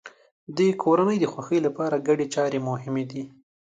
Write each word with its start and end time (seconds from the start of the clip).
د 0.57 0.59
کورنۍ 0.83 1.17
د 1.21 1.25
خوښۍ 1.33 1.59
لپاره 1.67 2.03
ګډې 2.07 2.27
چارې 2.35 2.59
مهمې 2.69 3.03
دي. 3.11 3.23